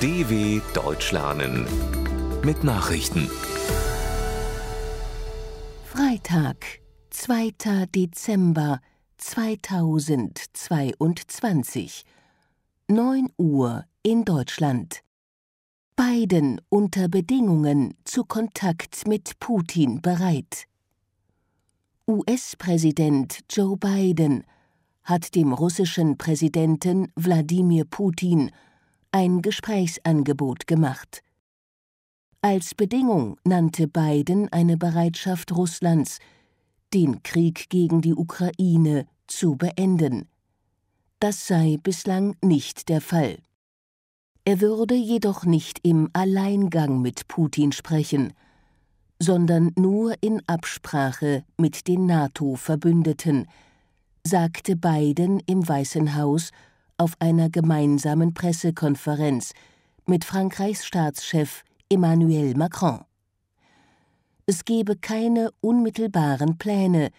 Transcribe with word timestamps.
DW 0.00 0.60
Deutsch 0.74 1.10
lernen 1.10 1.66
mit 2.44 2.62
Nachrichten. 2.62 3.28
Freitag, 5.82 6.64
2. 7.10 7.86
Dezember 7.92 8.80
2022, 9.16 12.04
9 12.86 13.28
Uhr 13.38 13.86
in 14.04 14.24
Deutschland. 14.24 15.00
Biden 15.96 16.60
unter 16.68 17.08
Bedingungen 17.08 17.94
zu 18.04 18.22
Kontakt 18.22 19.08
mit 19.08 19.40
Putin 19.40 20.00
bereit. 20.00 20.68
US-Präsident 22.06 23.40
Joe 23.50 23.76
Biden 23.76 24.44
hat 25.02 25.34
dem 25.34 25.52
russischen 25.52 26.16
Präsidenten 26.18 27.10
Wladimir 27.16 27.84
Putin 27.84 28.52
ein 29.12 29.42
Gesprächsangebot 29.42 30.66
gemacht. 30.66 31.22
Als 32.40 32.74
Bedingung 32.74 33.36
nannte 33.44 33.88
Biden 33.88 34.50
eine 34.52 34.76
Bereitschaft 34.76 35.56
Russlands, 35.56 36.18
den 36.94 37.22
Krieg 37.22 37.68
gegen 37.68 38.00
die 38.00 38.14
Ukraine 38.14 39.06
zu 39.26 39.56
beenden. 39.56 40.28
Das 41.20 41.46
sei 41.46 41.78
bislang 41.82 42.36
nicht 42.42 42.88
der 42.88 43.00
Fall. 43.00 43.38
Er 44.44 44.60
würde 44.60 44.94
jedoch 44.94 45.44
nicht 45.44 45.80
im 45.82 46.08
Alleingang 46.12 47.02
mit 47.02 47.28
Putin 47.28 47.72
sprechen, 47.72 48.32
sondern 49.18 49.72
nur 49.76 50.14
in 50.22 50.40
Absprache 50.46 51.44
mit 51.56 51.88
den 51.88 52.06
NATO-Verbündeten, 52.06 53.46
sagte 54.24 54.76
Biden 54.76 55.40
im 55.46 55.68
Weißen 55.68 56.14
Haus 56.14 56.50
auf 56.98 57.14
einer 57.20 57.48
gemeinsamen 57.48 58.34
Pressekonferenz 58.34 59.52
mit 60.06 60.24
Frankreichs 60.24 60.84
Staatschef 60.84 61.62
Emmanuel 61.88 62.54
Macron. 62.54 63.00
Es 64.46 64.64
gebe 64.64 64.96
keine 64.96 65.50
unmittelbaren 65.60 66.58
Pläne, 66.58 67.10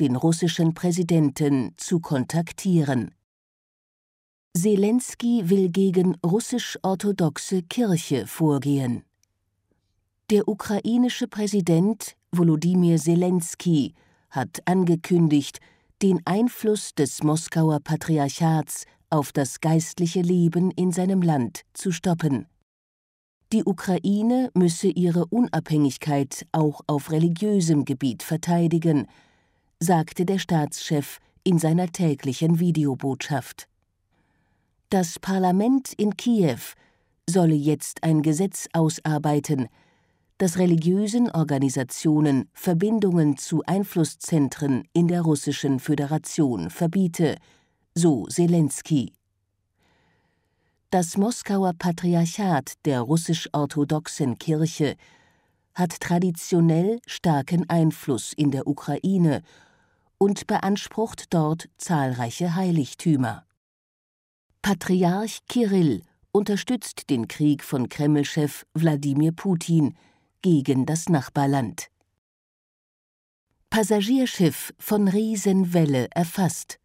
den 0.00 0.16
russischen 0.16 0.74
Präsidenten 0.74 1.74
zu 1.76 2.00
kontaktieren. 2.00 3.14
Zelensky 4.56 5.50
will 5.50 5.68
gegen 5.68 6.16
russisch-orthodoxe 6.24 7.62
Kirche 7.62 8.26
vorgehen. 8.26 9.04
Der 10.30 10.48
ukrainische 10.48 11.28
Präsident 11.28 12.16
Volodymyr 12.32 12.96
Zelensky 12.96 13.94
hat 14.30 14.60
angekündigt, 14.64 15.60
den 16.02 16.20
Einfluss 16.24 16.94
des 16.94 17.22
Moskauer 17.22 17.80
Patriarchats 17.80 18.86
auf 19.16 19.32
das 19.32 19.60
geistliche 19.62 20.20
Leben 20.20 20.70
in 20.70 20.92
seinem 20.92 21.22
Land 21.22 21.62
zu 21.72 21.90
stoppen. 21.90 22.46
Die 23.50 23.64
Ukraine 23.64 24.50
müsse 24.52 24.88
ihre 24.88 25.24
Unabhängigkeit 25.24 26.46
auch 26.52 26.82
auf 26.86 27.10
religiösem 27.10 27.86
Gebiet 27.86 28.22
verteidigen, 28.22 29.06
sagte 29.80 30.26
der 30.26 30.38
Staatschef 30.38 31.18
in 31.44 31.58
seiner 31.58 31.90
täglichen 31.90 32.60
Videobotschaft. 32.60 33.68
Das 34.90 35.18
Parlament 35.18 35.94
in 35.94 36.18
Kiew 36.18 36.60
solle 37.26 37.54
jetzt 37.54 38.04
ein 38.04 38.20
Gesetz 38.20 38.68
ausarbeiten, 38.74 39.68
das 40.36 40.58
religiösen 40.58 41.30
Organisationen 41.30 42.50
Verbindungen 42.52 43.38
zu 43.38 43.62
Einflusszentren 43.64 44.86
in 44.92 45.08
der 45.08 45.22
Russischen 45.22 45.80
Föderation 45.80 46.68
verbiete, 46.68 47.36
so 47.96 48.26
Zelensky. 48.26 49.14
Das 50.90 51.16
Moskauer 51.16 51.72
Patriarchat 51.72 52.74
der 52.84 53.00
russisch-orthodoxen 53.00 54.38
Kirche 54.38 54.96
hat 55.74 55.98
traditionell 56.00 57.00
starken 57.06 57.68
Einfluss 57.70 58.34
in 58.34 58.50
der 58.50 58.66
Ukraine 58.66 59.42
und 60.18 60.46
beansprucht 60.46 61.32
dort 61.32 61.68
zahlreiche 61.78 62.54
Heiligtümer. 62.54 63.46
Patriarch 64.60 65.40
Kirill 65.48 66.02
unterstützt 66.32 67.08
den 67.08 67.28
Krieg 67.28 67.64
von 67.64 67.88
Kremlchef 67.88 68.66
Wladimir 68.74 69.32
Putin 69.32 69.96
gegen 70.42 70.84
das 70.84 71.08
Nachbarland. 71.08 71.88
Passagierschiff 73.70 74.74
von 74.78 75.08
Riesenwelle 75.08 76.08
erfasst. 76.10 76.78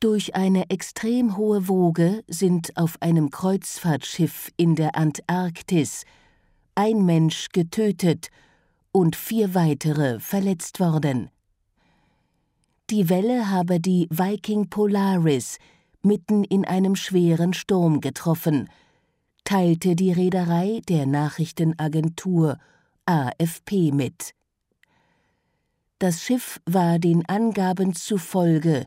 Durch 0.00 0.34
eine 0.34 0.68
extrem 0.70 1.36
hohe 1.36 1.68
Woge 1.68 2.22
sind 2.28 2.76
auf 2.76 3.00
einem 3.00 3.30
Kreuzfahrtschiff 3.30 4.50
in 4.56 4.74
der 4.74 4.96
Antarktis 4.96 6.04
ein 6.74 7.04
Mensch 7.04 7.48
getötet 7.50 8.28
und 8.92 9.16
vier 9.16 9.54
weitere 9.54 10.20
verletzt 10.20 10.80
worden. 10.80 11.30
Die 12.90 13.08
Welle 13.08 13.50
habe 13.50 13.80
die 13.80 14.06
Viking 14.10 14.68
Polaris 14.68 15.58
mitten 16.02 16.44
in 16.44 16.64
einem 16.64 16.96
schweren 16.96 17.54
Sturm 17.54 18.00
getroffen, 18.00 18.68
teilte 19.44 19.96
die 19.96 20.12
Reederei 20.12 20.80
der 20.88 21.06
Nachrichtenagentur 21.06 22.58
AFP 23.06 23.92
mit. 23.92 24.34
Das 25.98 26.22
Schiff 26.22 26.60
war 26.66 26.98
den 26.98 27.26
Angaben 27.26 27.94
zufolge 27.94 28.86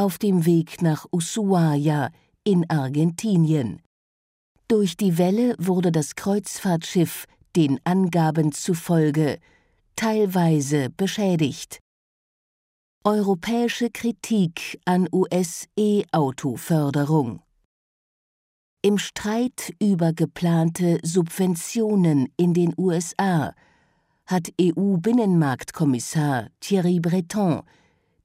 auf 0.00 0.16
dem 0.16 0.46
Weg 0.46 0.80
nach 0.80 1.04
Ushuaia 1.12 2.10
in 2.42 2.64
Argentinien. 2.70 3.82
Durch 4.66 4.96
die 4.96 5.18
Welle 5.18 5.54
wurde 5.58 5.92
das 5.92 6.14
Kreuzfahrtschiff 6.14 7.26
den 7.54 7.78
Angaben 7.84 8.52
zufolge 8.52 9.38
teilweise 9.96 10.88
beschädigt. 10.88 11.80
Europäische 13.04 13.90
Kritik 13.90 14.80
an 14.86 15.06
US-E-Auto-Förderung 15.12 17.42
Im 18.80 18.96
Streit 18.96 19.74
über 19.82 20.14
geplante 20.14 20.98
Subventionen 21.02 22.32
in 22.38 22.54
den 22.54 22.72
USA 22.78 23.54
hat 24.24 24.50
EU-Binnenmarktkommissar 24.58 26.48
Thierry 26.60 27.00
Breton 27.00 27.64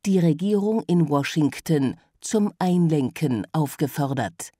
die 0.06 0.20
Regierung 0.20 0.84
in 0.88 1.10
Washington 1.10 1.96
zum 2.22 2.54
Einlenken 2.60 3.48
aufgefordert. 3.52 4.52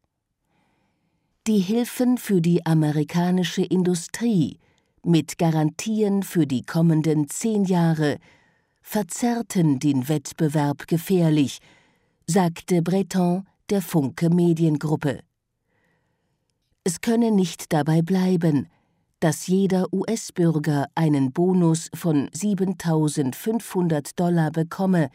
Die 1.46 1.60
Hilfen 1.60 2.18
für 2.18 2.42
die 2.42 2.66
amerikanische 2.66 3.64
Industrie 3.64 4.58
mit 5.04 5.38
Garantien 5.38 6.24
für 6.24 6.48
die 6.48 6.64
kommenden 6.64 7.30
zehn 7.30 7.66
Jahre 7.66 8.18
verzerrten 8.82 9.78
den 9.78 10.10
Wettbewerb 10.10 10.88
gefährlich, 10.88 11.60
sagte 12.26 12.82
Breton 12.82 13.46
der 13.70 13.84
Funke 13.84 14.32
Mediengruppe. 14.32 15.20
Es 16.84 17.02
könne 17.02 17.32
nicht 17.32 17.72
dabei 17.72 18.02
bleiben, 18.02 18.68
dass 19.20 19.48
jeder 19.48 19.92
US-Bürger 19.94 20.88
einen 20.96 21.32
Bonus 21.32 21.90
von 21.94 22.30
7500 22.34 24.20
Dollar 24.20 24.52
bekomme, 24.52 25.10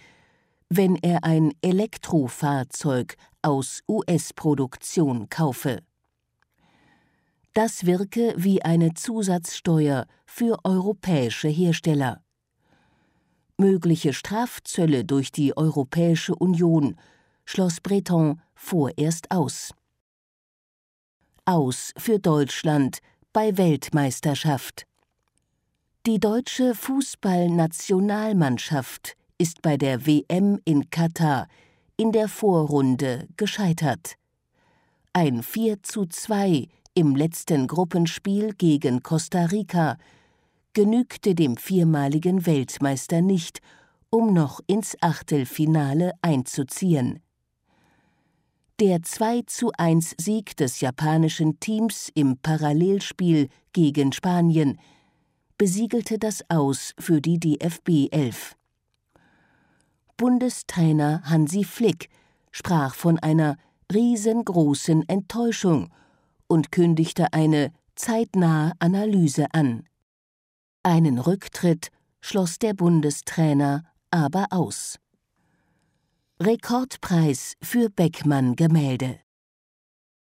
wenn 0.70 0.96
er 0.96 1.24
ein 1.24 1.52
Elektrofahrzeug 1.62 3.16
aus 3.42 3.82
US-Produktion 3.88 5.28
kaufe. 5.28 5.82
Das 7.54 7.86
wirke 7.86 8.34
wie 8.36 8.62
eine 8.62 8.94
Zusatzsteuer 8.94 10.06
für 10.26 10.64
europäische 10.64 11.48
Hersteller. 11.48 12.22
Mögliche 13.58 14.12
Strafzölle 14.12 15.04
durch 15.04 15.32
die 15.32 15.56
Europäische 15.56 16.36
Union 16.36 16.94
schloss 17.44 17.80
Breton 17.80 18.40
vorerst 18.54 19.32
aus. 19.32 19.74
Aus 21.44 21.92
für 21.96 22.20
Deutschland 22.20 23.00
bei 23.32 23.58
Weltmeisterschaft. 23.58 24.86
Die 26.06 26.20
deutsche 26.20 26.76
Fußballnationalmannschaft 26.76 29.16
ist 29.40 29.62
bei 29.62 29.78
der 29.78 30.06
WM 30.06 30.60
in 30.66 30.90
Katar 30.90 31.48
in 31.96 32.12
der 32.12 32.28
Vorrunde 32.28 33.26
gescheitert. 33.38 34.16
Ein 35.14 35.42
4 35.42 35.82
zu 35.82 36.04
2 36.04 36.68
im 36.92 37.16
letzten 37.16 37.66
Gruppenspiel 37.66 38.52
gegen 38.52 39.02
Costa 39.02 39.46
Rica 39.46 39.96
genügte 40.74 41.34
dem 41.34 41.56
viermaligen 41.56 42.44
Weltmeister 42.44 43.22
nicht, 43.22 43.60
um 44.10 44.34
noch 44.34 44.60
ins 44.66 44.94
Achtelfinale 45.00 46.12
einzuziehen. 46.20 47.20
Der 48.78 49.02
2 49.02 49.42
zu 49.46 49.72
1 49.76 50.16
Sieg 50.18 50.54
des 50.58 50.80
japanischen 50.80 51.60
Teams 51.60 52.10
im 52.14 52.36
Parallelspiel 52.36 53.48
gegen 53.72 54.12
Spanien 54.12 54.78
besiegelte 55.56 56.18
das 56.18 56.44
Aus 56.50 56.92
für 56.98 57.22
die 57.22 57.38
DFB 57.38 58.08
11. 58.10 58.54
Bundestrainer 60.20 61.22
Hansi 61.24 61.64
Flick 61.64 62.10
sprach 62.52 62.94
von 62.94 63.18
einer 63.20 63.56
riesengroßen 63.90 65.08
Enttäuschung 65.08 65.88
und 66.46 66.70
kündigte 66.70 67.32
eine 67.32 67.72
zeitnahe 67.94 68.72
Analyse 68.80 69.46
an. 69.52 69.88
Einen 70.82 71.18
Rücktritt 71.18 71.88
schloss 72.20 72.58
der 72.58 72.74
Bundestrainer 72.74 73.82
aber 74.10 74.48
aus. 74.50 74.98
Rekordpreis 76.38 77.54
für 77.62 77.88
Beckmann-Gemälde. 77.88 79.20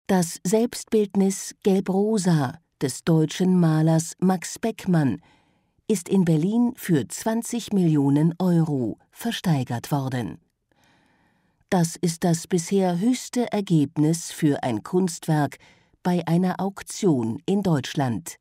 Das 0.07 0.39
Selbstbildnis 0.44 1.54
Gelb-Rosa 1.62 2.57
des 2.81 3.04
deutschen 3.04 3.60
Malers 3.60 4.16
Max 4.18 4.57
Beckmann 4.57 5.22
ist 5.88 6.07
in 6.09 6.25
Berlin 6.25 6.74
für 6.75 7.07
20 7.07 7.74
Millionen 7.74 8.33
Euro 8.39 8.97
versteigert 9.12 9.91
worden. 9.91 10.39
Das 11.69 11.95
ist 11.95 12.24
das 12.24 12.47
bisher 12.47 13.00
höchste 13.00 13.51
Ergebnis 13.51 14.31
für 14.31 14.62
ein 14.62 14.83
Kunstwerk 14.83 15.57
bei 16.03 16.21
einer 16.27 16.59
Auktion 16.59 17.41
in 17.45 17.63
Deutschland. 17.63 18.38